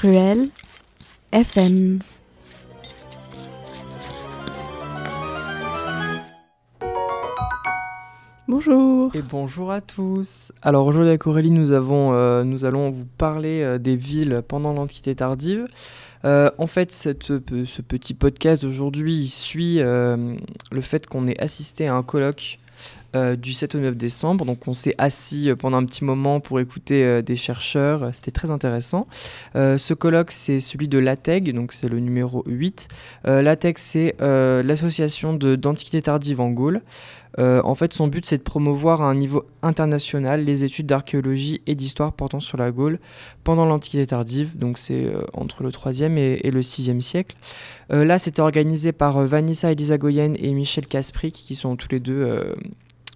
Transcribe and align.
Cruel 0.00 0.48
FM. 1.30 1.98
Bonjour. 8.48 9.14
Et 9.14 9.20
bonjour 9.20 9.70
à 9.70 9.82
tous. 9.82 10.52
Alors 10.62 10.86
aujourd'hui 10.86 11.10
avec 11.10 11.26
Aurélie, 11.26 11.50
nous, 11.50 11.72
avons, 11.72 12.14
euh, 12.14 12.44
nous 12.44 12.64
allons 12.64 12.88
vous 12.90 13.04
parler 13.04 13.60
euh, 13.60 13.76
des 13.76 13.94
villes 13.94 14.42
pendant 14.48 14.72
l'Antiquité 14.72 15.14
tardive. 15.14 15.66
Euh, 16.24 16.50
en 16.56 16.66
fait, 16.66 16.92
cette, 16.92 17.24
ce 17.26 17.82
petit 17.82 18.14
podcast 18.14 18.62
d'aujourd'hui 18.62 19.26
suit 19.26 19.80
le 19.80 20.80
fait 20.80 21.04
qu'on 21.04 21.26
ait 21.26 21.38
assisté 21.38 21.88
à 21.88 21.94
un 21.94 22.02
colloque 22.02 22.58
euh, 23.16 23.34
du 23.34 23.52
7 23.52 23.74
au 23.74 23.80
9 23.80 23.96
décembre. 23.96 24.44
Donc 24.44 24.68
on 24.68 24.72
s'est 24.72 24.94
assis 24.96 25.50
euh, 25.50 25.56
pendant 25.56 25.78
un 25.78 25.84
petit 25.84 26.04
moment 26.04 26.38
pour 26.38 26.60
écouter 26.60 27.04
euh, 27.04 27.22
des 27.22 27.34
chercheurs. 27.34 28.10
C'était 28.12 28.30
très 28.30 28.52
intéressant. 28.52 29.08
ce 29.54 29.94
colloque, 29.94 30.30
c'est 30.30 30.60
celui 30.60 30.86
de 30.86 30.98
l'ATEG, 30.98 31.52
donc 31.52 31.72
c'est 31.72 31.88
le 31.88 31.98
numéro 31.98 32.44
8. 32.46 32.88
L'ATEG, 33.24 33.78
c'est 33.78 34.14
l'association 34.20 35.34
d'Antiquité 35.34 36.02
tardive 36.02 36.40
en 36.40 36.50
Gaule. 36.50 36.82
En 37.38 37.74
fait, 37.74 37.92
son 37.94 38.08
but, 38.08 38.26
c'est 38.26 38.38
de 38.38 38.42
promouvoir 38.42 39.02
à 39.02 39.06
un 39.06 39.14
niveau 39.14 39.44
international 39.62 40.44
les 40.44 40.64
études 40.64 40.86
d'archéologie 40.86 41.62
et 41.66 41.74
d'histoire 41.74 42.12
portant 42.12 42.40
sur 42.40 42.58
la 42.58 42.70
Gaule 42.70 42.98
pendant 43.44 43.64
l'Antiquité 43.64 44.06
tardive, 44.06 44.56
donc 44.56 44.78
c'est 44.78 45.10
entre 45.32 45.62
le 45.62 45.70
3e 45.70 46.16
et, 46.16 46.50
le 46.50 46.60
6e 46.60 47.00
siècle. 47.00 47.36
là, 47.88 48.18
c'était 48.18 48.42
organisé 48.42 48.92
par 48.92 49.22
Vanessa 49.22 49.72
Elisa 49.72 49.96
Goyen 49.96 50.32
et 50.38 50.52
Michel 50.52 50.86
Kasprick, 50.86 51.34
qui 51.34 51.54
sont 51.54 51.76
tous 51.76 51.88
les 51.90 52.00
deux 52.00 52.54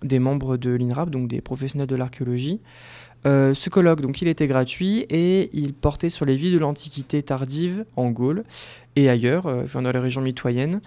des 0.05 0.19
membres 0.19 0.57
de 0.57 0.71
l'INRAP, 0.71 1.11
donc 1.11 1.29
des 1.29 1.41
professionnels 1.41 1.89
de 1.89 1.97
l'archéologie. 1.97 2.61
Euh, 3.27 3.55
ce 3.55 3.71
colloque, 3.71 4.03
donc, 4.03 4.21
il 4.21 4.29
était 4.29 4.47
gratuit 4.47 5.07
et 5.09 5.49
il 5.55 5.73
portait 5.73 6.11
sur 6.11 6.27
les 6.27 6.35
villes 6.35 6.53
de 6.53 6.59
l'Antiquité 6.59 7.23
tardive 7.23 7.87
en 7.97 8.11
Gaule 8.11 8.45
et 8.97 9.09
ailleurs, 9.09 9.47
euh, 9.47 9.65
dans 9.73 9.81
les 9.91 9.99
régions 9.99 10.21
mitoyennes, 10.21 10.81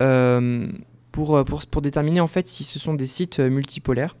euh, 0.00 0.68
pour, 1.12 1.44
pour, 1.44 1.60
pour, 1.66 1.82
déterminer 1.82 2.20
en 2.20 2.26
fait 2.26 2.46
si 2.48 2.64
ce 2.64 2.78
sont 2.78 2.94
des 2.94 3.06
sites 3.06 3.40
multipolaires. 3.40 4.16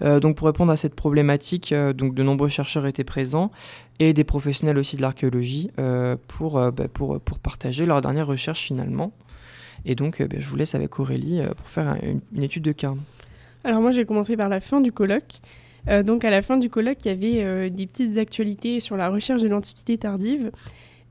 donc 0.00 0.36
pour 0.36 0.46
répondre 0.46 0.72
à 0.72 0.76
cette 0.76 0.94
problématique, 0.94 1.74
donc 1.94 2.14
de 2.14 2.22
nombreux 2.22 2.48
chercheurs 2.48 2.86
étaient 2.86 3.04
présents 3.04 3.50
et 3.98 4.12
des 4.12 4.24
professionnels 4.24 4.78
aussi 4.78 4.96
de 4.96 5.02
l'archéologie 5.02 5.70
pour, 6.26 6.54
bah, 6.72 6.88
pour, 6.92 7.20
pour 7.20 7.38
partager 7.38 7.86
leurs 7.86 8.00
dernières 8.00 8.26
recherches 8.26 8.62
finalement. 8.62 9.12
Et 9.84 9.94
donc 9.94 10.22
bah, 10.22 10.36
je 10.38 10.48
vous 10.48 10.56
laisse 10.56 10.74
avec 10.74 10.98
Aurélie 10.98 11.40
pour 11.56 11.68
faire 11.68 11.96
une, 12.02 12.42
étude 12.42 12.64
de 12.64 12.72
cas. 12.72 12.94
Alors 13.64 13.80
moi 13.80 13.92
j'ai 13.92 14.04
commencé 14.04 14.36
par 14.36 14.48
la 14.48 14.60
fin 14.60 14.80
du 14.80 14.92
colloque. 14.92 15.40
Euh, 15.88 16.02
donc 16.02 16.24
à 16.24 16.30
la 16.30 16.42
fin 16.42 16.56
du 16.56 16.68
colloque, 16.70 17.04
il 17.04 17.08
y 17.08 17.10
avait 17.10 17.44
euh, 17.44 17.70
des 17.70 17.86
petites 17.86 18.18
actualités 18.18 18.80
sur 18.80 18.96
la 18.96 19.08
recherche 19.08 19.42
de 19.42 19.48
l'Antiquité 19.48 19.98
tardive. 19.98 20.50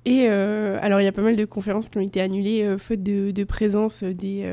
Et 0.05 0.25
euh, 0.28 0.78
alors 0.81 1.02
il 1.02 1.03
y 1.03 1.08
a 1.08 1.11
pas 1.11 1.22
mal 1.22 1.36
de 1.36 1.45
conférences 1.45 1.89
qui 1.89 1.97
ont 1.97 2.02
été 2.02 2.22
annulées 2.22 2.75
faute 2.80 3.03
de, 3.03 3.44
présence 3.44 4.03
des, 4.03 4.50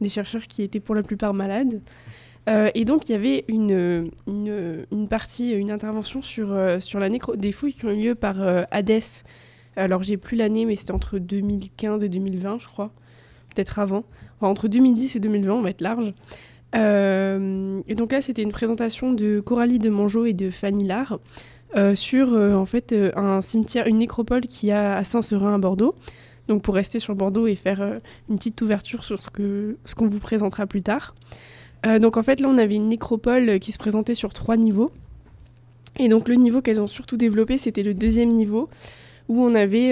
des, 0.00 0.08
chercheurs 0.08 0.46
qui 0.46 0.62
étaient 0.62 0.80
pour 0.80 0.94
la 0.94 1.02
plupart 1.02 1.34
malades. 1.34 1.80
et 2.46 2.84
donc 2.86 3.08
il 3.08 3.12
y 3.12 3.14
avait 3.14 3.44
une, 3.48 4.10
partie, 5.10 5.52
une 5.52 5.70
intervention 5.70 6.22
sur, 6.22 6.56
sur 6.80 6.98
la 6.98 7.08
nécro 7.10 7.36
des 7.36 7.52
fouilles 7.52 7.74
qui 7.74 7.84
ont 7.84 7.90
eu 7.90 8.02
lieu 8.02 8.14
par 8.14 8.36
Hadès. 8.70 9.22
Alors 9.76 10.02
j'ai 10.02 10.16
plus 10.16 10.36
l'année, 10.36 10.64
mais 10.64 10.74
c'était 10.74 10.92
entre 10.92 11.18
2015 11.18 12.02
et 12.02 12.08
2020, 12.08 12.58
je 12.58 12.66
crois. 12.66 12.90
Peut-être 13.54 13.78
avant. 13.78 14.04
entre 14.40 14.68
2010 14.68 15.16
et 15.16 15.20
2020, 15.20 15.52
on 15.52 15.62
va 15.62 15.70
être 15.70 15.80
large. 15.80 16.12
Euh, 16.74 17.80
et 17.88 17.94
donc 17.94 18.12
là, 18.12 18.20
c'était 18.20 18.42
une 18.42 18.52
présentation 18.52 19.12
de 19.12 19.40
Coralie 19.40 19.78
de 19.78 19.90
Mangeau 19.90 20.26
et 20.26 20.32
de 20.32 20.50
Fanny 20.50 20.84
Lard 20.84 21.20
euh, 21.76 21.94
sur 21.94 22.32
euh, 22.32 22.54
en 22.54 22.66
fait 22.66 22.94
un 23.16 23.40
cimetière, 23.40 23.86
une 23.86 23.98
nécropole 23.98 24.42
qui 24.42 24.70
a 24.70 24.96
à 24.96 25.04
Saint-Seurin 25.04 25.54
à 25.54 25.58
Bordeaux. 25.58 25.94
Donc 26.48 26.62
pour 26.62 26.74
rester 26.74 26.98
sur 26.98 27.14
Bordeaux 27.14 27.46
et 27.46 27.56
faire 27.56 28.00
une 28.30 28.36
petite 28.36 28.62
ouverture 28.62 29.04
sur 29.04 29.22
ce 29.22 29.28
qu'on 29.28 30.06
vous 30.06 30.18
présentera 30.18 30.66
plus 30.66 30.80
tard. 30.80 31.14
donc 32.00 32.16
en 32.16 32.22
fait 32.22 32.40
là, 32.40 32.48
on 32.48 32.56
avait 32.56 32.76
une 32.76 32.88
nécropole 32.88 33.58
qui 33.58 33.70
se 33.70 33.76
présentait 33.76 34.14
sur 34.14 34.32
trois 34.32 34.56
niveaux. 34.56 34.90
Et 35.98 36.08
donc 36.08 36.26
le 36.26 36.36
niveau 36.36 36.62
qu'elles 36.62 36.80
ont 36.80 36.86
surtout 36.86 37.18
développé, 37.18 37.58
c'était 37.58 37.82
le 37.82 37.92
deuxième 37.92 38.32
niveau 38.32 38.70
où 39.28 39.42
on 39.42 39.54
avait 39.54 39.90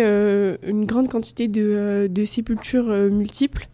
une 0.66 0.86
grande 0.86 1.10
quantité 1.10 1.46
de, 1.46 2.08
de 2.10 2.24
sépultures 2.24 2.86
multiples 2.86 3.68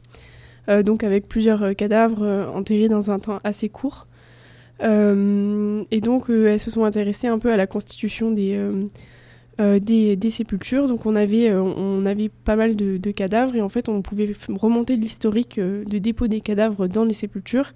euh, 0.68 0.82
donc 0.82 1.02
avec 1.04 1.28
plusieurs 1.28 1.62
euh, 1.62 1.72
cadavres 1.72 2.22
euh, 2.22 2.46
enterrés 2.48 2.88
dans 2.88 3.10
un 3.10 3.18
temps 3.18 3.40
assez 3.44 3.68
court. 3.68 4.06
Et 4.80 6.00
donc 6.00 6.28
elles 6.28 6.60
se 6.60 6.70
sont 6.70 6.84
intéressées 6.84 7.28
un 7.28 7.38
peu 7.38 7.52
à 7.52 7.56
la 7.56 7.66
constitution 7.66 8.30
des, 8.32 8.58
des, 9.58 10.30
sépultures. 10.30 10.88
Donc 10.88 11.06
on 11.06 11.14
avait, 11.14 11.52
on 11.52 12.04
avait 12.04 12.28
pas 12.28 12.56
mal 12.56 12.74
de, 12.74 13.10
cadavres 13.10 13.54
et 13.54 13.60
en 13.60 13.68
fait 13.68 13.88
on 13.88 14.02
pouvait 14.02 14.32
remonter 14.48 14.96
l'historique 14.96 15.60
de 15.60 15.98
dépôt 15.98 16.26
des 16.26 16.40
cadavres 16.40 16.88
dans 16.88 17.04
les 17.04 17.14
sépultures 17.14 17.72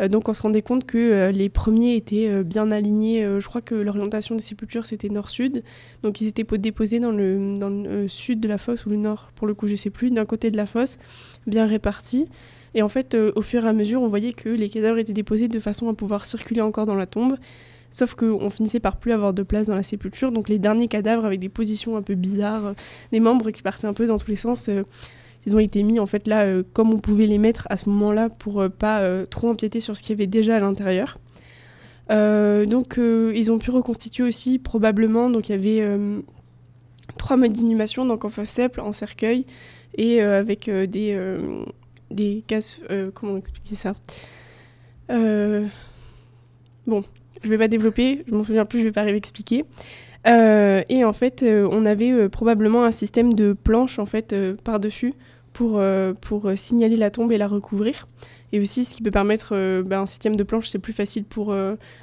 euh, 0.00 0.08
donc 0.08 0.28
on 0.28 0.34
se 0.34 0.42
rendait 0.42 0.62
compte 0.62 0.84
que 0.84 0.98
euh, 0.98 1.30
les 1.32 1.48
premiers 1.48 1.96
étaient 1.96 2.28
euh, 2.28 2.42
bien 2.42 2.70
alignés. 2.70 3.26
je 3.40 3.46
crois 3.46 3.60
que 3.60 3.74
l'orientation 3.74 4.34
des 4.34 4.42
sépultures 4.42 4.86
c'était 4.86 5.08
nord-sud. 5.08 5.62
Donc 6.02 6.20
ils 6.20 6.28
étaient 6.28 6.44
déposés 6.58 7.00
dans 7.00 7.12
le, 7.12 7.54
dans 7.56 7.70
le 7.70 8.08
sud 8.08 8.40
de 8.40 8.48
la 8.48 8.58
fosse 8.58 8.86
ou 8.86 8.90
le 8.90 8.96
nord, 8.96 9.30
pour 9.34 9.46
le 9.46 9.54
coup 9.54 9.66
je 9.66 9.74
sais 9.74 9.90
plus, 9.90 10.10
d'un 10.10 10.26
côté 10.26 10.50
de 10.50 10.56
la 10.56 10.66
fosse, 10.66 10.98
bien 11.46 11.66
répartis. 11.66 12.28
Et 12.74 12.82
en 12.82 12.88
fait, 12.88 13.14
au 13.14 13.42
fur 13.42 13.64
et 13.64 13.68
à 13.68 13.72
mesure, 13.72 14.02
on 14.02 14.08
voyait 14.08 14.32
que 14.32 14.48
les 14.48 14.68
cadavres 14.68 14.98
étaient 14.98 15.12
déposés 15.12 15.48
de 15.48 15.58
façon 15.60 15.88
à 15.88 15.94
pouvoir 15.94 16.24
circuler 16.24 16.60
encore 16.60 16.86
dans 16.86 16.94
la 16.94 17.06
tombe. 17.06 17.36
Sauf 17.90 18.14
qu'on 18.14 18.50
finissait 18.50 18.80
par 18.80 18.98
plus 18.98 19.12
avoir 19.12 19.32
de 19.32 19.42
place 19.42 19.66
dans 19.68 19.74
la 19.74 19.82
sépulture. 19.82 20.30
Donc 20.30 20.48
les 20.48 20.58
derniers 20.58 20.88
cadavres 20.88 21.24
avec 21.24 21.40
des 21.40 21.48
positions 21.48 21.96
un 21.96 22.02
peu 22.02 22.14
bizarres, 22.14 22.74
des 23.12 23.20
membres 23.20 23.50
qui 23.50 23.62
partaient 23.62 23.86
un 23.86 23.94
peu 23.94 24.06
dans 24.06 24.18
tous 24.18 24.28
les 24.28 24.36
sens, 24.36 24.68
ils 25.46 25.56
ont 25.56 25.58
été 25.58 25.82
mis 25.82 25.98
en 25.98 26.06
fait 26.06 26.26
là 26.26 26.44
euh, 26.44 26.62
comme 26.72 26.92
on 26.92 26.98
pouvait 26.98 27.26
les 27.26 27.38
mettre 27.38 27.66
à 27.70 27.76
ce 27.76 27.88
moment-là 27.88 28.28
pour 28.28 28.60
euh, 28.60 28.68
pas 28.68 29.00
euh, 29.00 29.24
trop 29.24 29.48
empiéter 29.48 29.80
sur 29.80 29.96
ce 29.96 30.02
qu'il 30.02 30.10
y 30.10 30.12
avait 30.18 30.26
déjà 30.26 30.56
à 30.56 30.60
l'intérieur. 30.60 31.18
donc 32.10 32.98
ils 32.98 33.50
ont 33.50 33.58
pu 33.58 33.70
reconstituer 33.70 34.24
aussi 34.24 34.58
probablement, 34.58 35.30
donc 35.30 35.48
il 35.48 35.52
y 35.52 35.54
avait 35.54 35.98
trois 37.18 37.36
modes 37.36 37.52
d'inhumation, 37.52 38.06
donc 38.06 38.24
en 38.24 38.30
fosse 38.30 38.60
en 38.78 38.92
cercueil 38.92 39.44
et 39.94 40.22
avec 40.22 40.70
des, 40.70 41.18
des 42.10 42.42
cases... 42.46 42.80
comment 43.14 43.36
expliquer 43.36 43.74
ça? 43.74 43.94
Bon, 46.86 47.04
je 47.42 47.48
vais 47.48 47.58
pas 47.58 47.68
développer, 47.68 48.24
je 48.26 48.34
m'en 48.34 48.44
souviens 48.44 48.64
plus, 48.64 48.80
je 48.80 48.84
vais 48.84 48.92
pas 48.92 49.06
expliquer. 49.06 49.64
et 50.26 51.04
en 51.04 51.12
fait, 51.12 51.44
on 51.44 51.84
avait 51.84 52.28
probablement 52.28 52.84
un 52.84 52.92
système 52.92 53.32
de 53.32 53.52
planches 53.52 53.98
en 53.98 54.06
fait 54.06 54.34
par-dessus 54.64 55.14
pour, 55.58 55.78
euh, 55.78 56.12
pour 56.12 56.46
euh, 56.46 56.54
signaler 56.54 56.96
la 56.96 57.10
tombe 57.10 57.32
et 57.32 57.36
la 57.36 57.48
recouvrir. 57.48 58.06
Et 58.52 58.60
aussi, 58.60 58.84
ce 58.84 58.94
qui 58.94 59.02
peut 59.02 59.10
permettre 59.10 59.56
euh, 59.56 59.82
ben, 59.82 60.02
un 60.02 60.06
système 60.06 60.36
de 60.36 60.44
planche, 60.44 60.68
c'est 60.68 60.78
plus 60.78 60.92
facile 60.92 61.24
pour, 61.24 61.52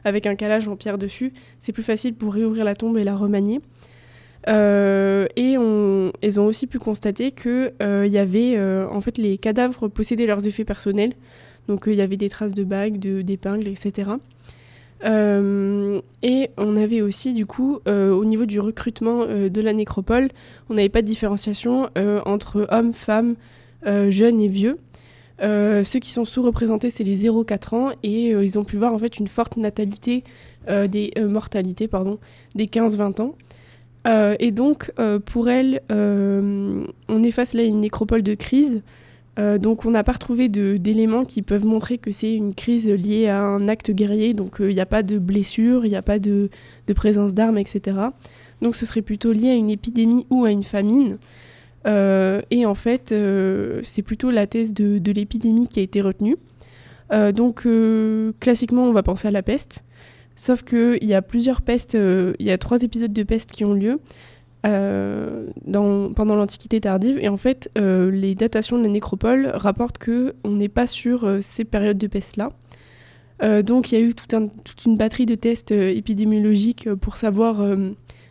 avec 0.04 0.28
un 0.28 0.36
calage 0.36 0.68
en 0.68 0.76
pierre 0.76 0.98
dessus, 0.98 1.32
c'est 1.58 1.72
plus 1.72 1.82
facile 1.82 2.16
pour 2.16 2.34
réouvrir 2.34 2.66
la 2.66 2.76
tombe 2.76 2.98
et 2.98 3.06
la 3.06 3.16
remanier. 3.16 3.62
Et 4.48 5.58
on, 5.58 6.12
ils 6.22 6.40
ont 6.40 6.46
aussi 6.46 6.68
pu 6.68 6.80
constater 6.80 7.32
qu'il 7.32 7.74
il 7.80 8.12
y 8.12 8.18
avait, 8.18 8.60
en 8.60 9.02
fait, 9.02 9.18
les 9.18 9.38
cadavres 9.38 9.88
possédaient 9.88 10.26
leurs 10.26 10.48
effets 10.48 10.66
personnels. 10.66 11.14
Donc, 11.68 11.86
il 11.88 11.96
y 11.96 12.02
avait 12.02 12.18
des 12.18 12.30
traces 12.30 12.54
de 12.54 12.64
bagues, 12.64 13.00
d'épingles, 13.00 13.68
etc. 13.68 14.12
et 15.04 16.50
on 16.58 16.76
avait 16.76 17.02
aussi, 17.02 17.34
du 17.34 17.46
coup, 17.46 17.80
au 17.86 18.26
niveau 18.26 18.46
du 18.46 18.60
recrutement 18.60 19.26
de 19.26 19.62
la 19.62 19.74
nécropole, 19.74 20.30
on 20.70 20.76
n'avait 20.76 20.90
pas 20.90 21.02
de 21.02 21.08
différenciation 21.08 21.90
entre 22.26 22.68
hommes, 22.70 22.94
femmes, 22.94 23.36
euh, 23.88 24.10
jeunes 24.10 24.40
et 24.42 24.48
vieux. 24.48 24.80
Euh, 25.42 25.84
ceux 25.84 26.00
qui 26.00 26.12
sont 26.12 26.26
sous-représentés, 26.26 26.90
c'est 26.90 27.04
les 27.04 27.18
0-4 27.18 27.76
ans 27.76 27.92
et 28.04 28.34
euh, 28.34 28.44
ils 28.44 28.58
ont 28.58 28.64
pu 28.64 28.78
voir 28.78 28.94
en 28.94 29.00
fait 29.00 29.20
une 29.20 29.28
forte 29.28 29.58
natalité, 29.58 30.24
des 30.68 31.12
mortalités 31.20 31.88
pardon, 31.88 32.18
des 32.56 32.66
15-20 32.66 33.22
ans. 33.22 33.36
Et 34.06 34.52
donc, 34.52 34.92
pour 35.26 35.50
elles, 35.50 35.82
on 35.90 37.24
est 37.24 37.32
face 37.32 37.54
là 37.54 37.64
à 37.64 37.66
une 37.66 37.80
nécropole 37.80 38.22
de 38.22 38.36
crise. 38.36 38.82
donc, 39.38 39.86
on 39.86 39.92
n'a 39.92 40.04
pas 40.04 40.14
retrouvé 40.14 40.48
d'éléments 40.48 41.26
qui 41.26 41.42
peuvent 41.42 41.66
montrer 41.66 41.98
que 41.98 42.12
c'est 42.12 42.34
une 42.34 42.54
crise 42.54 42.88
liée 42.88 43.28
à 43.28 43.42
un 43.42 43.68
acte 43.68 43.92
guerrier. 43.92 44.34
Donc, 44.34 44.58
il 44.60 44.68
n'y 44.68 44.80
a 44.80 44.86
pas 44.86 45.04
de 45.04 45.18
blessure, 45.18 45.86
il 45.86 45.90
n'y 45.90 45.96
a 45.96 46.02
pas 46.04 46.20
de, 46.20 46.50
de 46.88 46.94
présence 46.94 47.34
d'armes, 47.34 47.58
etc. 47.58 47.98
Donc, 48.62 48.76
ce 48.76 48.86
serait 48.86 49.02
plutôt 49.02 49.32
lié 49.32 49.50
à 49.50 49.56
une 49.56 49.70
épidémie 49.70 50.28
ou 50.30 50.46
à 50.46 50.52
une 50.52 50.64
famine. 50.64 51.18
Euh, 51.86 52.42
et 52.52 52.66
en 52.66 52.76
fait, 52.76 53.12
euh, 53.12 53.82
c'est 53.84 54.02
plutôt 54.02 54.32
la 54.32 54.48
thèse 54.48 54.74
de, 54.74 55.12
l'épidémie 55.12 55.68
qui 55.68 55.80
a 55.80 55.84
été 55.84 56.02
retenue. 56.02 56.38
Euh, 57.12 57.32
donc, 57.32 57.68
classiquement, 58.40 58.84
on 58.84 58.94
va 58.94 59.04
penser 59.04 59.28
à 59.28 59.32
la 59.32 59.44
peste. 59.44 59.84
Sauf 60.36 60.64
qu'il 60.64 61.04
y 61.04 61.14
a 61.14 61.22
plusieurs 61.22 61.62
pestes, 61.62 61.94
il 61.96 62.46
y 62.46 62.52
a 62.52 62.58
trois 62.58 62.84
épisodes 62.84 63.14
de 63.14 63.24
peste 63.24 63.52
qui 63.52 63.64
ont 63.66 63.74
lieu 63.74 64.00
dans, 64.64 66.12
pendant 66.14 66.36
l'Antiquité 66.36 66.82
tardive. 66.82 67.18
Et 67.20 67.30
en 67.30 67.38
fait, 67.38 67.70
les 67.76 68.36
datations 68.36 68.78
de 68.78 68.84
la 68.84 68.90
nécropole 68.90 69.48
rapportent 69.54 69.98
qu'on 69.98 70.50
n'est 70.50 70.70
pas 70.70 70.88
sur 70.88 71.38
ces 71.42 71.64
périodes 71.64 71.98
de 71.98 72.08
peste-là. 72.08 72.50
donc 73.62 73.92
il 73.92 73.96
y 73.96 73.98
a 73.98 74.02
eu 74.02 74.14
toute 74.14 74.34
une 74.86 74.98
batterie 74.98 75.26
de 75.26 75.36
tests 75.36 75.72
épidémiologiques 75.72 76.94
pour 76.96 77.16
savoir 77.16 77.62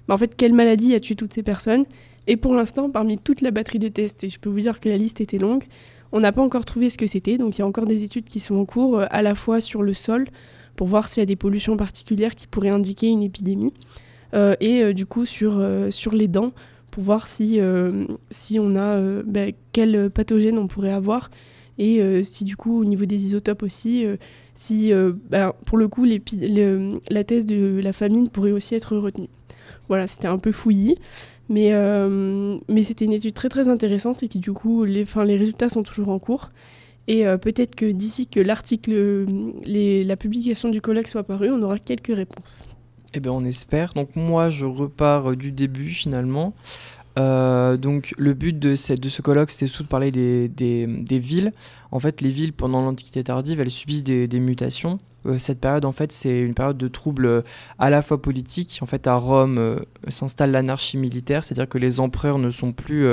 bah, 0.09 0.15
en 0.15 0.19
fait, 0.19 0.35
quelle 0.37 0.53
maladie 0.53 0.95
a 0.95 1.01
tué 1.01 1.15
toutes 1.15 1.33
ces 1.33 1.43
personnes. 1.43 1.85
Et 2.27 2.37
pour 2.37 2.55
l'instant, 2.55 2.91
parmi 2.91 3.19
toute 3.19 3.41
la 3.41 3.51
batterie 3.51 3.79
de 3.79 3.89
tests, 3.89 4.25
et 4.25 4.29
je 4.29 4.39
peux 4.39 4.49
vous 4.49 4.61
dire 4.61 4.81
que 4.81 4.89
la 4.89 4.97
liste 4.97 5.21
était 5.21 5.39
longue, 5.39 5.65
on 6.13 6.21
n'a 6.21 6.33
pas 6.33 6.43
encore 6.43 6.65
trouvé 6.65 6.91
ce 6.91 6.99
que 6.99 7.07
c'était. 7.07 7.39
Donc 7.39 7.57
il 7.57 7.61
y 7.61 7.63
a 7.63 7.67
encore 7.67 7.87
des 7.87 8.05
études 8.05 8.25
qui 8.25 8.41
sont 8.41 8.57
en 8.57 8.65
cours, 8.65 9.01
à 9.01 9.23
la 9.23 9.35
fois 9.35 9.61
sur 9.61 9.83
le 9.83 9.95
sol, 9.95 10.27
pour 10.77 10.87
voir 10.87 11.09
s'il 11.09 11.21
y 11.21 11.23
a 11.23 11.27
des 11.27 11.37
pollutions 11.37 11.77
particulières 11.77 12.35
qui 12.35 12.47
pourraient 12.47 12.71
indiquer 12.71 13.09
une 13.09 13.23
épidémie, 13.23 13.73
et 14.61 14.93
du 14.95 15.07
coup 15.07 15.27
sur, 15.27 15.65
sur 15.91 16.13
les 16.13 16.27
dents, 16.27 16.53
pour 16.91 17.05
voir 17.05 17.29
si, 17.29 17.61
si 18.31 18.59
on 18.59 18.75
a 18.75 19.23
bah, 19.23 19.47
quel 19.73 20.11
pathogène 20.11 20.59
on 20.59 20.67
pourrait 20.67 20.93
avoir 20.93 21.31
et 21.79 22.01
euh, 22.01 22.23
si 22.23 22.45
du 22.45 22.57
coup 22.57 22.81
au 22.81 22.85
niveau 22.85 23.05
des 23.05 23.27
isotopes 23.27 23.63
aussi, 23.63 24.05
euh, 24.05 24.17
si 24.55 24.93
euh, 24.93 25.13
ben, 25.31 25.53
pour 25.65 25.79
le 25.79 25.89
coup 25.89 26.05
la 26.05 27.25
thèse 27.25 27.47
de 27.47 27.81
la 27.83 27.93
famine 27.93 28.29
pourrait 28.29 28.53
aussi 28.53 28.75
être 28.75 28.97
retenue. 28.97 29.29
Voilà, 29.89 30.07
c'était 30.07 30.29
un 30.29 30.39
peu 30.39 30.53
fouillis. 30.53 30.97
Mais, 31.51 31.73
mais 32.69 32.85
c'était 32.85 33.05
une 33.05 33.13
étude 33.13 33.35
très 33.35 33.51
très 33.51 33.69
intéressante 33.69 34.23
et 34.23 34.29
qui 34.29 34.39
du 34.39 34.53
coup, 34.53 34.85
les, 34.85 35.05
les 35.05 35.37
résultats 35.37 35.69
sont 35.69 35.83
toujours 35.83 36.09
en 36.09 36.19
cours. 36.19 36.49
Et 37.07 37.25
peut-être 37.41 37.75
que 37.75 37.91
d'ici 37.91 38.27
que 38.27 38.41
l'article, 38.41 39.27
la 39.67 40.17
publication 40.17 40.71
du 40.71 40.81
colloque 40.81 41.09
soit 41.09 41.23
parue, 41.23 41.51
on 41.51 41.61
aura 41.63 41.79
quelques 41.79 42.15
réponses. 42.15 42.65
Eh 43.13 43.21
bien, 43.21 43.33
on 43.33 43.45
espère. 43.45 43.93
Donc 43.95 44.17
moi, 44.17 44.51
je 44.51 44.65
repars 44.65 45.37
du 45.37 45.53
début 45.53 45.91
finalement. 45.91 46.55
Euh, 47.17 47.77
donc 47.77 48.13
le 48.19 48.35
but 48.35 48.59
de, 48.59 48.75
ce 48.75 49.23
colloque, 49.23 49.51
c'était 49.51 49.67
surtout 49.67 49.85
de 49.85 49.89
parler 49.89 50.11
des, 50.11 51.19
villes. 51.19 51.53
En 51.91 52.01
fait, 52.01 52.21
les 52.21 52.31
villes, 52.31 52.53
pendant 52.53 52.83
l'Antiquité 52.83 53.23
tardive, 53.23 53.61
elles 53.61 53.71
subissent 53.71 54.05
des, 54.05 54.41
mutations. 54.41 54.99
Euh, 55.27 55.39
cette 55.39 55.59
période, 55.59 55.87
en 55.87 55.93
fait, 55.93 56.13
c'est 56.13 56.41
une 56.41 56.53
période 56.53 56.77
de 56.77 56.89
troubles 56.89 57.25
euh, 57.27 57.43
à 57.79 57.89
la 57.89 58.03
fois 58.03 58.21
politiques. 58.21 58.81
En 58.83 58.87
fait, 58.87 59.07
à 59.07 59.15
Rome 59.17 59.81
s'installe 60.09 60.51
l'anarchie 60.51 60.99
militaire, 60.99 61.45
c'est-à-dire 61.45 61.69
que 61.69 61.79
les 61.79 62.01
empereurs 62.01 62.39
ne 62.39 62.51
sont 62.51 62.73
plus 62.73 63.07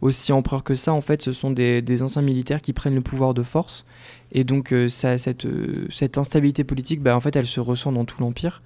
aussi 0.00 0.32
empereurs 0.32 0.64
que 0.64 0.74
ça. 0.74 0.92
En 0.92 1.00
fait, 1.00 1.22
ce 1.22 1.32
sont 1.32 1.50
des, 1.50 2.02
anciens 2.02 2.22
militaires 2.22 2.60
qui 2.60 2.72
prennent 2.72 2.94
le 2.94 3.00
pouvoir 3.00 3.34
de 3.34 3.42
force. 3.42 3.84
Et 4.32 4.44
donc, 4.44 4.74
ça, 4.88 5.18
cette, 5.18 5.46
cette, 5.90 6.16
instabilité 6.16 6.64
politique, 6.64 7.02
bah, 7.02 7.14
en 7.14 7.20
fait, 7.20 7.36
elle 7.36 7.46
se 7.46 7.60
ressent 7.60 7.92
dans 7.92 8.04
tout 8.04 8.20
l'Empire. 8.20 8.62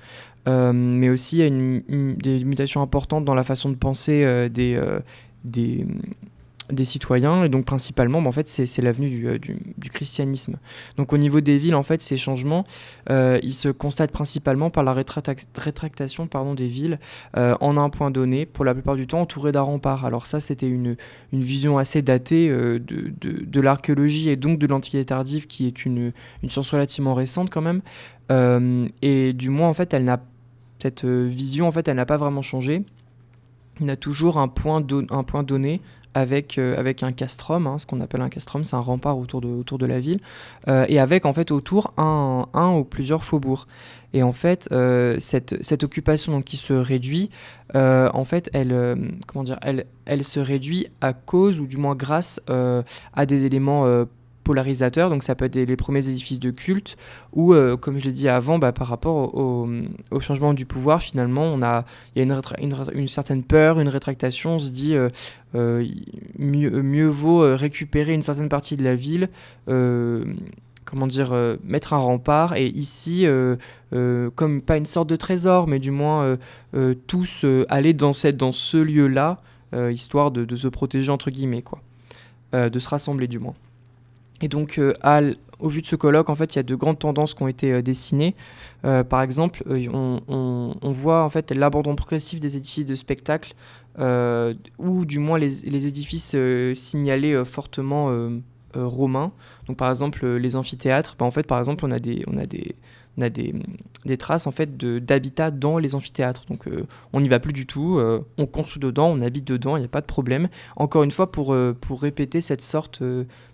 Euh, 0.48 0.72
mais 0.72 1.08
aussi 1.08 1.36
il 1.36 1.38
y 1.40 1.42
a 1.42 1.46
une, 1.46 2.14
des 2.16 2.44
mutations 2.44 2.80
importantes 2.80 3.24
dans 3.24 3.34
la 3.34 3.42
façon 3.42 3.68
de 3.68 3.74
penser 3.74 4.22
euh, 4.24 4.48
euh, 4.58 5.00
des, 5.44 5.86
des, 6.70 6.84
citoyens, 6.84 7.44
et 7.44 7.48
donc 7.48 7.64
principalement, 7.64 8.22
bah, 8.22 8.28
en 8.28 8.32
fait, 8.32 8.48
c'est 8.48 8.82
l'avenue 8.82 9.08
du, 9.08 9.38
du, 9.76 9.90
christianisme. 9.90 10.56
Donc 10.96 11.12
au 11.12 11.18
niveau 11.18 11.40
des 11.40 11.58
villes, 11.58 11.74
en 11.74 11.82
fait, 11.82 12.02
ces 12.02 12.16
changements, 12.16 12.64
ils 13.08 13.54
se 13.54 13.68
constatent 13.68 14.12
principalement 14.12 14.70
par 14.70 14.84
la 14.84 14.92
rétractation 14.92 16.26
pardon, 16.26 16.54
des 16.54 16.68
villes 16.68 16.98
en 17.34 17.76
un 17.76 17.90
point 17.90 18.10
donné, 18.10 18.46
pour 18.46 18.64
la 18.64 18.74
plupart 18.74 18.96
du 18.96 19.06
temps 19.06 19.20
entourées 19.20 19.52
d'un 19.52 19.62
rempart. 19.62 20.04
Alors 20.04 20.26
ça, 20.26 20.40
c'était 20.40 20.68
une, 20.68 20.96
vision 21.32 21.78
assez 21.78 22.02
datée 22.02 22.48
de, 22.48 23.60
l'archéologie 23.60 24.30
et 24.30 24.36
donc 24.36 24.58
de 24.58 24.66
l'Antiquité 24.66 25.04
tardive, 25.04 25.46
qui 25.46 25.66
est 25.66 25.84
une, 25.84 26.12
science 26.48 26.70
relativement 26.70 27.14
récente 27.14 27.50
quand 27.50 27.62
même. 27.62 27.80
et 29.02 29.32
du 29.32 29.50
moins, 29.50 29.68
en 29.68 29.74
fait, 29.74 29.94
elle 29.94 30.04
n'a 30.04 30.20
cette 30.78 31.04
euh, 31.04 31.26
vision, 31.26 31.66
en 31.66 31.72
fait, 31.72 31.88
elle 31.88 31.96
n'a 31.96 32.06
pas 32.06 32.16
vraiment 32.16 32.42
changé. 32.42 32.84
Y 33.80 33.90
a 33.90 33.96
toujours 33.96 34.38
un 34.38 34.48
point 34.48 34.80
donné 34.80 35.80
avec, 36.16 36.56
euh, 36.56 36.78
avec 36.78 37.02
un 37.02 37.12
castrum, 37.12 37.66
hein, 37.66 37.76
ce 37.76 37.84
qu'on 37.84 38.00
appelle 38.00 38.22
un 38.22 38.30
castrum, 38.30 38.64
c'est 38.64 38.74
un 38.74 38.80
rempart 38.80 39.18
autour 39.18 39.42
de, 39.42 39.48
autour 39.48 39.76
de 39.76 39.84
la 39.84 40.00
ville, 40.00 40.18
euh, 40.66 40.86
et 40.88 40.98
avec 40.98 41.26
en 41.26 41.34
fait 41.34 41.50
autour 41.50 41.92
un, 41.98 42.46
un 42.54 42.72
ou 42.72 42.84
plusieurs 42.84 43.22
faubourgs. 43.22 43.66
Et 44.14 44.22
en 44.22 44.32
fait, 44.32 44.66
cette, 45.18 45.62
cette, 45.62 45.84
occupation 45.84 46.32
donc, 46.32 46.44
qui 46.44 46.56
se 46.56 46.72
réduit, 46.72 47.28
en 47.74 48.24
fait, 48.24 48.48
elle, 48.54 48.96
comment 49.26 49.44
dire, 49.44 49.58
elle, 49.60 49.84
elle 50.06 50.24
se 50.24 50.40
réduit 50.40 50.86
à 51.02 51.12
cause, 51.12 51.60
ou 51.60 51.66
du 51.66 51.76
moins 51.76 51.94
grâce 51.94 52.40
à 52.48 53.26
des 53.26 53.44
éléments 53.44 54.06
polarisateur, 54.46 55.10
donc 55.10 55.24
ça 55.24 55.34
peut 55.34 55.46
être 55.46 55.56
les 55.56 55.76
premiers 55.76 56.08
édifices 56.08 56.38
de 56.38 56.52
culte, 56.52 56.96
ou 57.32 57.52
euh, 57.52 57.76
comme 57.76 57.98
je 57.98 58.04
l'ai 58.06 58.12
dit 58.12 58.28
avant, 58.28 58.60
bah, 58.60 58.70
par 58.70 58.86
rapport 58.86 59.34
au, 59.34 59.68
changement 60.20 60.54
du 60.54 60.66
pouvoir, 60.66 61.02
finalement, 61.02 61.42
on 61.42 61.62
a, 61.62 61.84
il 62.14 62.24
y 62.24 62.30
a 62.32 62.40
une, 62.94 63.08
certaine 63.08 63.42
peur, 63.42 63.80
une 63.80 63.88
rétractation, 63.88 64.54
on 64.54 64.58
se 64.60 64.70
dit 64.70 64.94
euh, 64.94 65.08
euh, 65.56 65.84
mieux, 66.38 66.70
mieux, 66.82 67.08
vaut 67.08 67.56
récupérer 67.56 68.14
une 68.14 68.22
certaine 68.22 68.48
partie 68.48 68.76
de 68.76 68.84
la 68.84 68.94
ville, 68.94 69.28
comment 69.66 71.08
dire, 71.08 71.34
mettre 71.64 71.92
un 71.92 71.98
rempart, 71.98 72.54
et 72.54 72.68
ici, 72.68 73.26
comme 73.90 74.62
pas 74.62 74.76
une 74.76 74.86
sorte 74.86 75.08
de 75.08 75.16
trésor, 75.16 75.66
mais 75.66 75.80
du 75.80 75.90
moins 75.90 76.36
tous 77.08 77.44
aller 77.68 77.94
dans, 77.94 78.12
cette, 78.12 78.36
dans 78.36 78.52
ce 78.52 78.76
lieu-là, 78.76 79.40
histoire 79.90 80.30
de, 80.30 80.44
de, 80.44 80.54
se 80.54 80.68
protéger, 80.68 81.10
entre 81.10 81.30
guillemets, 81.30 81.62
quoi. 81.62 81.80
de 82.52 82.78
se 82.78 82.88
rassembler 82.88 83.26
du 83.26 83.40
moins. 83.40 83.54
Et 84.42 84.48
donc, 84.48 84.78
euh, 84.78 84.94
au 85.58 85.68
vu 85.68 85.82
de 85.82 85.86
ce 85.86 85.96
colloque, 85.96 86.28
en 86.28 86.34
fait, 86.34 86.54
il 86.54 86.58
y 86.58 86.60
a 86.60 86.62
de 86.62 86.74
grandes 86.74 86.98
tendances 86.98 87.34
qui 87.34 87.42
ont 87.42 87.48
été 87.48 87.72
euh, 87.72 87.82
dessinées. 87.82 88.34
Euh, 88.84 89.02
par 89.02 89.22
exemple, 89.22 89.62
on, 89.66 90.92
voit 90.92 91.24
en 91.24 91.30
fait 91.30 91.50
l'abandon 91.52 91.96
progressif 91.96 92.40
des 92.40 92.56
édifices 92.56 92.86
de 92.86 92.94
spectacle, 92.94 93.54
ou 93.98 95.04
du 95.06 95.18
moins 95.18 95.38
les, 95.38 95.86
édifices 95.86 96.36
signalés 96.74 97.42
fortement 97.44 98.30
romains. 98.74 99.32
Donc, 99.66 99.78
par 99.78 99.88
exemple, 99.88 100.26
les 100.26 100.54
amphithéâtres. 100.54 101.16
Bah, 101.18 101.24
en 101.24 101.30
fait, 101.30 101.46
par 101.46 101.58
exemple, 101.58 101.84
on 101.86 101.90
a 101.90 101.98
des, 101.98 102.22
on 102.26 102.36
a 102.36 102.44
des, 102.44 102.76
on 103.18 103.22
a 103.22 103.28
des, 103.30 103.54
des 104.04 104.16
traces 104.16 104.46
en 104.46 104.50
fait 104.50 104.76
d'habitat 104.76 105.50
dans 105.50 105.78
les 105.78 105.94
amphithéâtres. 105.94 106.44
Donc 106.48 106.66
euh, 106.66 106.86
on 107.12 107.20
n'y 107.20 107.28
va 107.28 107.40
plus 107.40 107.52
du 107.52 107.66
tout, 107.66 107.98
euh, 107.98 108.20
on 108.38 108.46
construit 108.46 108.80
dedans, 108.80 109.08
on 109.08 109.20
habite 109.20 109.46
dedans, 109.46 109.76
il 109.76 109.80
n'y 109.80 109.86
a 109.86 109.90
pas 109.90 110.00
de 110.00 110.06
problème. 110.06 110.48
Encore 110.76 111.02
une 111.02 111.10
fois 111.10 111.32
pour, 111.32 111.52
euh, 111.52 111.76
pour 111.78 112.02
répéter 112.02 112.40
cette 112.40 112.62
sorte, 112.62 113.02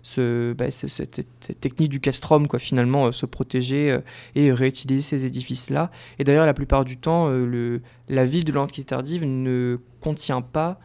ce, 0.01 0.53
bah, 0.53 0.69
cette, 0.71 1.25
technique 1.59 1.89
du 1.89 1.99
castrum, 1.99 2.47
quoi, 2.47 2.59
finalement 2.59 3.11
se 3.11 3.25
protéger 3.25 3.99
et 4.35 4.51
réutiliser 4.51 5.01
ces 5.01 5.25
édifices-là. 5.25 5.91
Et 6.19 6.23
d'ailleurs 6.23 6.45
la 6.45 6.53
plupart 6.53 6.85
du 6.85 6.97
temps, 6.97 7.29
le, 7.29 7.81
la 8.09 8.25
ville 8.25 8.43
de 8.45 8.51
l'Antiquité 8.51 8.87
tardive 8.87 9.25
ne 9.25 9.77
contient 10.01 10.41
pas 10.41 10.79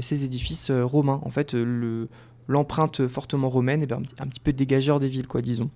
ces 0.00 0.24
édifices 0.24 0.70
romains. 0.70 1.20
En 1.24 1.30
fait, 1.30 1.52
le 1.52 2.08
l'empreinte 2.48 3.08
fortement 3.08 3.48
romaine 3.48 3.82
est 3.82 3.86
ben, 3.86 4.02
un, 4.18 4.26
petit 4.26 4.38
peu 4.38 4.52
dégageur 4.52 5.00
des 5.00 5.08
villes, 5.08 5.26
quoi, 5.26 5.42
disons. 5.42 5.70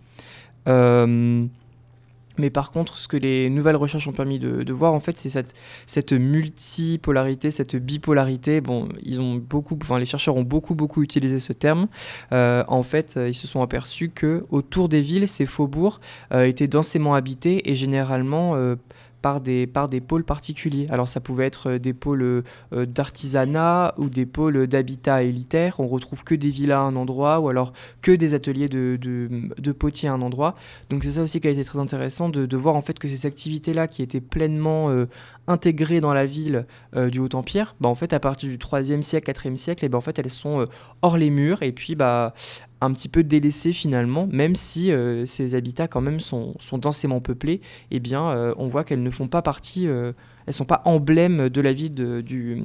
Mais 2.41 2.51
par 2.51 2.73
contre, 2.73 2.97
ce 2.97 3.07
que 3.07 3.17
les 3.17 3.51
nouvelles 3.51 3.77
recherches 3.77 4.09
ont 4.09 4.13
permis 4.13 4.39
de, 4.39 4.73
voir, 4.73 4.95
en 4.95 5.01
fait, 5.01 5.17
c'est 5.19 5.45
cette, 5.87 6.13
multipolarité, 6.13 7.51
cette 7.51 7.77
bipolarité. 7.77 8.61
Bon, 8.61 8.89
ils 9.03 9.21
ont 9.21 9.37
beaucoup, 9.37 9.79
enfin, 9.81 9.99
les 9.99 10.07
chercheurs 10.07 10.37
ont 10.37 10.43
beaucoup, 10.43 10.75
beaucoup 10.75 11.03
utilisé 11.03 11.39
ce 11.39 11.53
terme. 11.53 11.87
Euh, 12.33 12.65
en 12.69 12.83
fait, 12.83 13.19
ils 13.27 13.35
se 13.35 13.47
sont 13.47 13.63
aperçus 13.63 14.11
que 14.11 14.43
autour 14.51 14.89
des 14.89 15.01
villes, 15.01 15.29
ces 15.29 15.47
faubourgs 15.47 16.01
euh, 16.33 16.45
étaient 16.45 16.69
densément 16.69 17.15
habités 17.15 17.71
et 17.71 17.75
généralement 17.75 18.55
euh, 18.57 18.77
par 19.23 19.41
des, 19.41 19.67
par 19.67 19.89
des 19.89 20.01
pôles 20.01 20.25
particuliers. 20.25 20.87
Alors 20.91 21.09
ça 21.09 21.21
pouvait 21.21 21.47
être 21.47 21.71
euh, 21.71 21.79
des 21.79 21.93
pôles 21.93 22.23
euh, 22.23 22.87
d'artisanat 22.87 23.95
ou 23.99 24.09
des 24.09 24.27
pôles 24.27 24.67
d'habitat 24.67 25.23
élitaire. 25.23 25.81
On 25.81 25.87
retrouve 25.87 26.25
que 26.25 26.35
des 26.35 26.51
villas 26.51 26.79
à 26.79 26.83
un 26.83 26.97
endroit 26.97 27.41
ou 27.41 27.49
alors 27.49 27.73
que 28.01 28.13
des 28.13 28.35
ateliers 28.35 28.69
de, 28.69 28.99
de, 29.01 29.73
potiers 29.73 30.09
à 30.09 30.13
un 30.13 30.23
endroit. 30.23 30.55
Donc 30.89 31.05
c'est 31.05 31.13
ça 31.13 31.23
aussi 31.23 31.41
qui 31.41 31.49
a 31.49 31.51
été 31.51 31.65
très 31.65 31.79
intéressant 31.79 32.29
de, 32.29 32.57
voir 32.57 32.77
en 32.77 32.83
fait 32.83 32.99
que 32.99 33.09
ces 33.09 33.27
activités-là 33.27 33.89
qui 33.89 34.03
étaient 34.03 34.21
pleinement 34.21 34.91
euh, 34.91 35.07
intégrées 35.51 36.01
dans 36.01 36.15
la 36.15 36.27
ville 36.27 36.67
du 36.95 37.19
Haut-Empire, 37.19 37.75
bah, 37.81 37.89
en 37.89 37.95
fait 37.95 38.13
à 38.13 38.21
partir 38.21 38.49
du 38.49 38.57
3e 38.57 39.03
siècle, 39.03 39.31
4e 39.31 39.57
siècle, 39.57 39.85
et 39.85 39.89
bah, 39.89 39.99
en 39.99 40.01
fait 40.01 40.19
elles 40.19 40.31
sont 40.31 40.65
hors 41.03 41.17
les 41.17 41.31
murs 41.31 41.63
et 41.63 41.73
puis 41.73 41.95
bah, 41.95 42.35
un 42.81 42.93
petit 42.93 43.09
peu 43.09 43.23
délaissées 43.23 43.73
finalement, 43.73 44.27
même 44.31 44.55
si 44.55 44.91
euh, 44.91 45.27
ces 45.27 45.55
habitats 45.55 45.89
quand 45.89 46.01
même 46.01 46.21
sont, 46.21 46.55
sont 46.59 46.79
densément 46.79 47.21
peuplés, 47.21 47.61
eh 47.91 48.01
bien 48.01 48.31
euh, 48.31 48.55
on 48.57 48.69
voit 48.69 48.85
qu'elles 48.85 49.03
ne 49.03 49.11
font 49.11 49.29
pas 49.29 49.43
partie, 49.43 49.87
euh, 49.87 50.13
elles 50.47 50.55
sont 50.55 50.65
pas 50.65 50.83
emblèmes 50.85 51.49
de 51.49 51.61
la 51.61 51.73
vie 51.73 51.91
de, 51.91 52.21
du, 52.23 52.63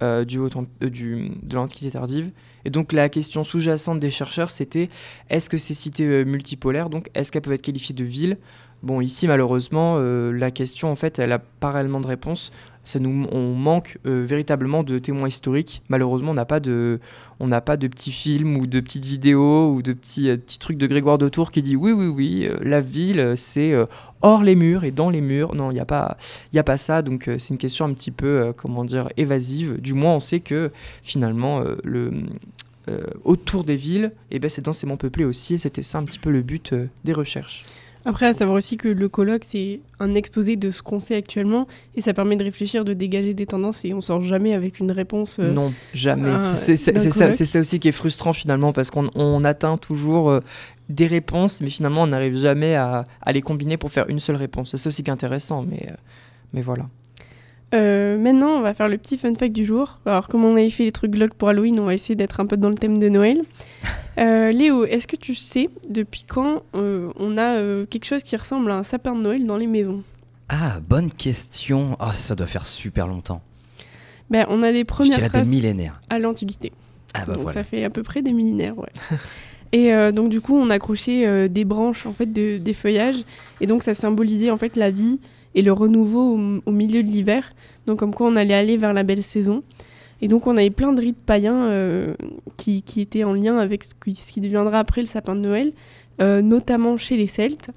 du, 0.00 0.38
du, 0.90 1.30
de 1.42 1.54
l'Antiquité 1.54 1.90
tardive. 1.90 2.30
Et 2.64 2.70
donc 2.70 2.92
la 2.92 3.08
question 3.08 3.44
sous-jacente 3.44 3.98
des 3.98 4.10
chercheurs, 4.10 4.50
c'était 4.50 4.88
est-ce 5.30 5.48
que 5.48 5.56
ces 5.56 5.72
cités 5.72 6.24
multipolaires, 6.24 6.90
donc 6.90 7.08
est-ce 7.14 7.32
qu'elles 7.32 7.42
peuvent 7.42 7.54
être 7.54 7.62
qualifiées 7.62 7.94
de 7.94 8.04
villes 8.04 8.36
Bon, 8.82 9.00
ici 9.00 9.26
malheureusement, 9.26 9.98
la 9.98 10.50
question 10.50 10.90
en 10.90 10.96
fait, 10.96 11.18
elle 11.18 11.30
n'a 11.30 11.38
pas 11.38 11.72
réellement 11.72 12.00
de 12.00 12.06
réponse 12.06 12.52
ça 12.86 13.00
nous, 13.00 13.26
on 13.32 13.52
manque 13.52 13.98
euh, 14.06 14.24
véritablement 14.24 14.84
de 14.84 14.98
témoins 14.98 15.28
historiques. 15.28 15.82
Malheureusement, 15.88 16.30
on 16.30 16.34
n'a 16.34 16.44
pas 16.44 16.60
de, 16.60 17.00
pas 17.64 17.76
de 17.76 17.88
petits 17.88 18.12
films 18.12 18.56
ou 18.56 18.66
de 18.68 18.78
petites 18.78 19.04
vidéos 19.04 19.72
ou 19.72 19.82
de 19.82 19.92
petits, 19.92 20.30
euh, 20.30 20.36
petits 20.36 20.60
trucs 20.60 20.78
de 20.78 20.86
Grégoire 20.86 21.18
de 21.18 21.28
Tours 21.28 21.50
qui 21.50 21.62
dit 21.62 21.74
oui, 21.74 21.90
oui, 21.90 22.06
oui, 22.06 22.46
euh, 22.46 22.56
la 22.62 22.80
ville, 22.80 23.32
c'est 23.36 23.74
hors 24.22 24.44
les 24.44 24.54
murs 24.54 24.84
et 24.84 24.92
dans 24.92 25.10
les 25.10 25.20
murs. 25.20 25.54
Non, 25.54 25.72
il 25.72 25.74
n'y 25.74 25.80
a 25.80 25.84
pas, 25.84 26.16
a 26.54 26.62
pas 26.62 26.76
ça. 26.76 27.02
Donc 27.02 27.28
c'est 27.38 27.50
une 27.50 27.58
question 27.58 27.84
un 27.86 27.92
petit 27.92 28.12
peu, 28.12 28.52
comment 28.56 28.84
dire, 28.84 29.08
évasive. 29.16 29.80
Du 29.80 29.94
moins, 29.94 30.14
on 30.14 30.20
sait 30.20 30.40
que 30.40 30.70
finalement 31.02 31.62
le 31.82 32.12
autour 33.24 33.64
des 33.64 33.74
villes, 33.74 34.12
eh 34.30 34.38
ben, 34.38 34.48
c'est 34.48 34.64
densément 34.64 34.96
peuplé 34.96 35.24
aussi, 35.24 35.54
et 35.54 35.58
c'était 35.58 35.82
ça 35.82 35.98
un 35.98 36.04
petit 36.04 36.20
peu 36.20 36.30
le 36.30 36.42
but 36.42 36.72
des 37.04 37.12
recherches. 37.12 37.64
Après, 38.08 38.26
à 38.26 38.32
savoir 38.32 38.56
aussi 38.56 38.76
que 38.76 38.86
le 38.88 39.08
colloque, 39.08 39.42
c'est 39.46 39.80
un 40.00 40.14
exposé 40.14 40.54
de 40.56 40.70
ce 40.70 40.80
qu'on 40.80 41.00
sait 41.00 41.16
actuellement 41.16 41.66
et 41.96 42.00
ça 42.00 42.14
permet 42.14 42.36
de 42.36 42.44
réfléchir, 42.44 42.84
de 42.84 42.94
dégager 42.94 43.34
des 43.34 43.46
tendances 43.46 43.84
et 43.84 43.92
on 43.94 44.00
sort 44.00 44.22
jamais 44.22 44.54
avec 44.54 44.78
une 44.78 44.92
réponse. 44.92 45.38
euh, 45.40 45.52
Non, 45.52 45.72
jamais. 45.92 46.30
un- 46.30 46.44
C'est 46.44 46.76
ça, 47.10 47.32
ça 47.44 47.60
aussi 47.60 47.80
qui 47.80 47.88
est 47.88 47.92
frustrant 47.92 48.32
finalement 48.32 48.72
parce 48.72 48.90
qu'on 48.90 49.10
on 49.16 49.42
atteint 49.42 49.76
toujours 49.76 50.30
euh, 50.30 50.40
des 50.88 51.06
réponses, 51.08 51.60
mais 51.60 51.68
finalement 51.68 52.04
on 52.04 52.06
n'arrive 52.06 52.36
jamais 52.38 52.76
à, 52.76 53.06
à 53.20 53.32
les 53.32 53.42
combiner 53.42 53.76
pour 53.76 53.90
faire 53.90 54.08
une 54.08 54.20
seule 54.20 54.36
réponse. 54.36 54.70
C'est 54.70 54.76
ça 54.76 54.88
aussi 54.88 55.02
qui 55.02 55.10
est 55.10 55.12
intéressant, 55.12 55.62
mais, 55.68 55.88
euh, 55.90 55.94
mais 56.52 56.62
voilà. 56.62 56.86
Euh, 57.74 58.16
maintenant, 58.16 58.50
on 58.50 58.60
va 58.60 58.74
faire 58.74 58.88
le 58.88 58.96
petit 58.96 59.18
fun 59.18 59.34
fact 59.34 59.52
du 59.54 59.64
jour. 59.64 59.98
Alors, 60.06 60.28
comme 60.28 60.44
on 60.44 60.52
avait 60.52 60.70
fait 60.70 60.84
les 60.84 60.92
trucs 60.92 61.10
Glock 61.10 61.34
pour 61.34 61.48
Halloween, 61.48 61.80
on 61.80 61.84
va 61.86 61.94
essayer 61.94 62.14
d'être 62.14 62.38
un 62.40 62.46
peu 62.46 62.56
dans 62.56 62.68
le 62.68 62.76
thème 62.76 62.98
de 62.98 63.08
Noël. 63.08 63.42
Euh, 64.18 64.50
Léo, 64.50 64.86
est-ce 64.86 65.06
que 65.06 65.14
tu 65.16 65.34
sais 65.34 65.68
depuis 65.90 66.24
quand 66.26 66.62
euh, 66.74 67.10
on 67.16 67.36
a 67.36 67.56
euh, 67.56 67.84
quelque 67.84 68.06
chose 68.06 68.22
qui 68.22 68.34
ressemble 68.34 68.70
à 68.70 68.76
un 68.76 68.82
sapin 68.82 69.14
de 69.14 69.20
Noël 69.20 69.44
dans 69.44 69.58
les 69.58 69.66
maisons? 69.66 70.02
Ah, 70.48 70.80
bonne 70.88 71.10
question. 71.12 71.98
Ah, 72.00 72.14
ça 72.14 72.34
doit 72.34 72.46
faire 72.46 72.64
super 72.64 73.08
longtemps. 73.08 73.42
ben, 74.30 74.46
On 74.48 74.62
a 74.62 74.72
des 74.72 74.78
Je 74.78 74.84
premières 74.84 75.18
des 75.18 75.28
traces 75.28 75.46
millénaires. 75.46 76.00
à 76.08 76.18
l'Antiquité. 76.18 76.72
Ah 77.12 77.24
bah 77.26 77.34
donc 77.34 77.42
voilà. 77.42 77.52
ça 77.52 77.62
fait 77.62 77.84
à 77.84 77.90
peu 77.90 78.02
près 78.02 78.22
des 78.22 78.32
millénaires, 78.32 78.78
ouais. 78.78 78.88
et 79.72 79.92
euh, 79.92 80.12
donc 80.12 80.30
du 80.30 80.40
coup, 80.40 80.56
on 80.56 80.70
accrochait 80.70 81.26
euh, 81.26 81.48
des 81.48 81.66
branches 81.66 82.06
en 82.06 82.12
fait 82.14 82.32
de, 82.32 82.56
des 82.56 82.72
feuillages, 82.72 83.22
et 83.60 83.66
donc 83.66 83.82
ça 83.82 83.92
symbolisait 83.92 84.50
en 84.50 84.56
fait 84.56 84.76
la 84.76 84.90
vie 84.90 85.20
et 85.56 85.62
le 85.62 85.72
renouveau 85.72 86.38
au, 86.64 86.70
milieu 86.70 87.02
de 87.02 87.08
l'hiver. 87.08 87.52
Donc 87.86 87.98
comme 87.98 88.14
quoi 88.14 88.28
on 88.28 88.36
allait 88.36 88.54
aller 88.54 88.76
vers 88.76 88.92
la 88.92 89.02
belle 89.02 89.22
saison. 89.22 89.64
Et 90.20 90.28
donc 90.28 90.46
on 90.46 90.56
avait 90.56 90.70
plein 90.70 90.92
de 90.92 91.00
rites 91.00 91.18
païens 91.18 91.66
euh, 91.66 92.14
qui, 92.56 92.84
étaient 92.98 93.24
en 93.24 93.32
lien 93.32 93.58
avec 93.58 93.84
ce 93.84 94.32
qui, 94.32 94.40
deviendra 94.40 94.78
après 94.78 95.00
le 95.00 95.06
sapin 95.06 95.34
de 95.34 95.40
Noël, 95.40 95.72
euh, 96.20 96.42
notamment 96.42 96.96
chez 96.96 97.16
les 97.16 97.26
Celtes. 97.26 97.70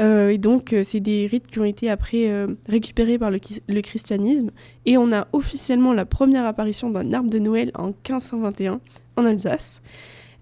Euh, 0.00 0.30
et 0.30 0.38
donc 0.38 0.74
c'est 0.84 1.00
des 1.00 1.26
rites 1.26 1.48
qui 1.48 1.58
ont 1.58 1.64
été 1.64 1.90
après 1.90 2.30
récupérés 2.68 3.18
par 3.18 3.30
le 3.30 3.80
christianisme. 3.80 4.50
Et 4.84 4.98
on 4.98 5.10
a 5.12 5.26
officiellement 5.32 5.94
la 5.94 6.04
première 6.04 6.44
apparition 6.44 6.90
d'un 6.90 7.12
arbre 7.14 7.30
de 7.30 7.38
Noël 7.38 7.72
en 7.74 7.86
1521 7.86 8.80
en 9.16 9.24
Alsace. 9.24 9.80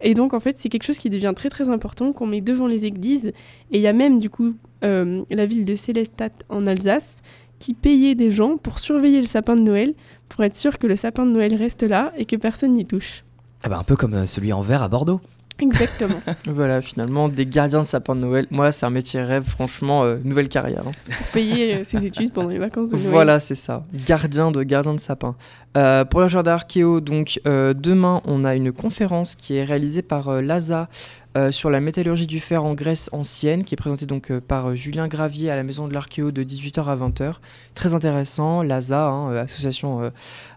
Et 0.01 0.15
donc, 0.15 0.35
en 0.35 0.41
fait, 0.41 0.57
c'est 0.59 0.69
quelque 0.69 0.85
chose 0.85 0.99
qui 0.99 1.11
devient 1.11 1.33
très 1.35 1.51
très 1.51 1.69
important, 1.69 2.13
qu'on 2.13 2.27
met 2.27 2.41
devant 2.41 2.67
les 2.67 2.87
églises. 2.87 3.33
Et 3.71 3.79
il 3.79 3.81
y 3.81 3.87
a 3.87 3.93
même, 3.93 4.19
du 4.19 4.31
coup, 4.31 4.55
euh, 4.85 5.23
la 5.31 5.47
ville 5.47 5.65
de 5.65 5.75
Célestat 5.75 6.31
en 6.49 6.67
Alsace 6.67 7.19
qui 7.59 7.75
payait 7.75 8.15
des 8.15 8.31
gens 8.31 8.57
pour 8.57 8.79
surveiller 8.79 9.21
le 9.21 9.27
sapin 9.27 9.55
de 9.55 9.61
Noël, 9.61 9.95
pour 10.29 10.43
être 10.45 10.57
sûr 10.57 10.79
que 10.79 10.87
le 10.87 10.97
sapin 10.97 11.27
de 11.27 11.31
Noël 11.31 11.55
reste 11.55 11.83
là 11.83 12.13
et 12.17 12.25
que 12.25 12.37
personne 12.37 12.73
n'y 12.73 12.87
touche. 12.87 13.25
Ah 13.63 13.69
bah 13.69 13.79
un 13.79 13.85
peu 13.85 13.97
comme 13.97 14.15
euh, 14.15 14.27
celui 14.27 14.53
en 14.53 14.63
verre 14.63 14.83
à 14.83 14.89
Bordeaux. 14.89 15.21
Exactement. 15.61 16.21
Voilà, 16.47 16.81
finalement, 16.81 17.29
des 17.29 17.47
gardiens 17.47 17.81
de 17.83 17.87
sapin 17.87 18.15
de 18.15 18.21
Noël. 18.21 18.47
Moi, 18.51 18.73
c'est 18.73 18.87
un 18.87 18.91
métier 18.91 19.23
rêve, 19.23 19.45
franchement, 19.45 20.05
euh, 20.05 20.17
nouvelle 20.25 20.49
carrière. 20.49 20.83
hein. 20.87 20.93
pour 21.07 21.27
payer 21.33 21.77
euh, 21.77 21.85
ses 21.85 22.05
études 22.05 22.33
pendant 22.33 22.49
les 22.49 22.59
vacances 22.59 22.91
de 22.91 22.97
Noël. 22.97 23.11
Voilà, 23.11 23.41
c'est 23.41 23.55
ça. 23.55 23.85
Gardien 24.07 24.51
de 24.51 24.63
gardien 24.63 24.95
de 24.95 25.01
sapin. 25.01 25.35
Euh, 25.77 26.05
pour 26.05 26.27
jardin 26.27 26.53
archéo, 26.53 27.01
donc 27.01 27.41
euh, 27.47 27.75
demain, 27.75 28.21
on 28.25 28.45
a 28.45 28.55
une 28.57 28.73
conférence 28.73 29.37
qui 29.37 29.55
est 29.57 29.65
réalisée 29.65 30.03
par 30.03 30.43
l'ASA 30.43 30.89
euh, 31.37 31.53
sur 31.53 31.71
la 31.71 31.81
métallurgie 31.81 32.27
du 32.27 32.41
fer 32.41 32.65
en 32.65 32.75
Grèce 32.75 33.09
ancienne, 33.13 33.63
qui 33.63 33.75
est 33.75 33.77
présentée 33.77 34.05
donc 34.05 34.33
euh, 34.33 34.41
par 34.41 34.71
euh, 34.71 34.75
Julien 34.75 35.07
Gravier 35.07 35.49
à 35.49 35.55
la 35.55 35.63
maison 35.63 35.87
de 35.87 35.95
l'archéo 35.95 36.33
de 36.33 36.43
18h 36.43 36.85
à 36.85 36.97
20h. 36.97 37.35
Très 37.75 37.95
intéressant, 37.95 38.63
l'ASA, 38.63 39.07
hein, 39.07 39.37
association 39.37 40.11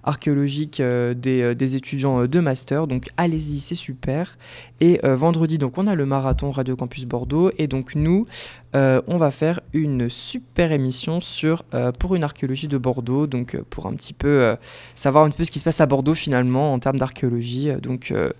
archéologique 0.04 0.82
des, 0.82 1.56
des 1.56 1.76
étudiants 1.76 2.26
de 2.26 2.40
master. 2.40 2.88
Donc 2.88 3.10
allez-y, 3.18 3.60
c'est 3.60 3.76
super. 3.76 4.38
Et 4.82 5.00
vendredi, 5.04 5.58
donc 5.58 5.78
on 5.78 5.88
a 5.88 5.96
le 5.96 6.06
marathon 6.06 6.52
Radio 6.52 6.76
Campus 6.76 7.06
Bordeaux. 7.06 7.52
Et 7.58 7.68
donc 7.68 7.96
nous, 7.96 8.26
euh, 8.76 9.02
on 9.08 9.18
va 9.18 9.32
faire 9.32 9.60
une 9.74 10.10
super 10.10 10.72
émission 10.72 11.22
sur 11.22 11.64
euh, 11.74 11.92
pour 11.92 12.16
une 12.16 12.24
archéologie 12.24 12.68
de 12.68 12.78
Bordeaux. 12.78 13.28
Donc 13.28 13.56
euh, 13.56 13.64
pour 13.70 13.86
un 13.88 13.94
petit 13.94 14.14
peu 14.14 14.28
euh, 14.28 14.56
savoir 14.96 15.26
un 15.26 15.30
petit 15.30 15.38
peu 15.38 15.44
ce 15.44 15.52
qui 15.52 15.60
se 15.60 15.64
passe 15.66 15.82
à 15.82 15.86
Bordeaux 15.86 16.14
finalement 16.14 16.74
en 16.74 16.80
termes 16.80 16.98
d'archéologie. 16.98 17.70
Donc 17.82 18.12
euh, 18.12 18.32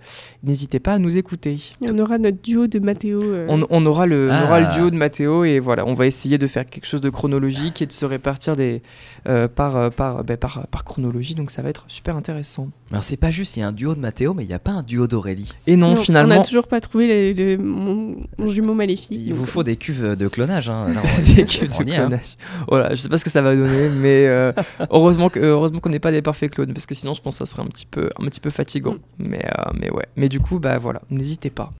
n'hésitez 0.42 0.80
pas 0.80 0.94
à 0.94 0.98
nous 0.98 1.16
écouter. 1.16 1.58
Et 1.82 1.90
on 1.92 1.98
aura 1.98 2.18
notre 2.18 2.40
duo 2.42 2.66
de 2.66 2.78
Mathéo. 2.78 3.22
euh, 3.22 3.46
On, 3.48 3.64
on 3.70 3.86
aura 3.86 4.06
le, 4.06 4.28
on 4.30 4.42
aura 4.44 4.60
le 4.60 4.66
Ah. 4.66 4.74
duo 4.76 4.90
de 4.90 4.96
Mathéo 4.96 5.44
et 5.44 5.58
voilà, 5.60 5.86
on 5.86 5.94
va 5.94 6.06
essayer 6.06 6.38
de 6.38 6.46
faire 6.46 6.66
quelque 6.66 6.86
chose 6.86 7.00
de 7.00 7.10
chronologique 7.10 7.80
et 7.82 7.86
de 7.86 7.92
se 7.92 8.04
répartir 8.06 8.56
des, 8.56 8.82
euh, 9.28 9.48
par, 9.48 9.90
par, 9.92 10.24
ben, 10.24 10.36
par, 10.36 10.66
par 10.68 10.84
chronologie. 10.84 11.34
Donc 11.34 11.50
ça 11.50 11.62
va 11.62 11.68
être 11.70 11.84
super 11.88 12.16
intéressant. 12.16 12.68
Alors 12.90 13.02
c'est 13.02 13.16
pas 13.16 13.30
juste, 13.30 13.56
il 13.56 13.60
y 13.60 13.62
a 13.62 13.68
un 13.68 13.72
duo 13.72 13.94
de 13.94 14.00
Mathéo, 14.00 14.34
mais 14.34 14.44
il 14.44 14.48
n'y 14.48 14.54
a 14.54 14.58
pas 14.58 14.70
un 14.72 14.82
duo 14.82 15.06
d'Aurélie. 15.06 15.52
Et 15.66 15.76
non, 15.76 15.90
non, 15.90 15.96
finalement, 15.96 16.34
On 16.34 16.38
n'a 16.38 16.44
toujours 16.44 16.66
pas 16.68 16.80
trouvé 16.80 17.32
le- 17.34 17.56
le- 17.56 17.58
mon, 17.62 18.16
mon 18.38 18.50
jumeau 18.50 18.74
maléfique. 18.74 19.08
Il 19.12 19.28
donc, 19.30 19.38
vous 19.38 19.46
faut 19.46 19.62
des 19.62 19.76
cuves 19.76 20.16
de 20.16 20.23
clonage. 20.28 20.68
Hein. 20.68 20.86
Là, 20.94 21.00
on- 21.18 21.22
des 21.34 21.44
cuves 21.44 21.70
on 21.78 21.82
de 21.82 21.88
est, 21.88 21.92
hein. 21.94 22.06
clonage. 22.08 22.36
Voilà, 22.68 22.94
je 22.94 23.00
sais 23.00 23.08
pas 23.08 23.18
ce 23.18 23.24
que 23.24 23.30
ça 23.30 23.42
va 23.42 23.54
donner, 23.54 23.88
mais 23.88 24.26
euh, 24.26 24.52
heureusement 24.90 25.28
que 25.28 25.38
heureusement 25.40 25.80
qu'on 25.80 25.90
n'est 25.90 25.98
pas 26.00 26.12
des 26.12 26.22
parfaits 26.22 26.50
clones, 26.50 26.72
parce 26.72 26.86
que 26.86 26.94
sinon 26.94 27.14
je 27.14 27.22
pense 27.22 27.38
que 27.38 27.46
ça 27.46 27.50
serait 27.52 27.62
un 27.62 27.68
petit 27.68 27.86
peu 27.86 28.10
un 28.20 28.24
petit 28.26 28.40
peu 28.40 28.50
fatigant. 28.50 28.94
Mm. 28.94 29.26
Mais 29.28 29.44
euh, 29.44 29.70
mais 29.80 29.90
ouais. 29.90 30.06
Mais 30.16 30.28
du 30.28 30.40
coup 30.40 30.58
bah 30.58 30.78
voilà, 30.78 31.02
n'hésitez 31.10 31.50
pas. 31.50 31.70